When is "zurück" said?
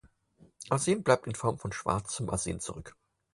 2.59-2.95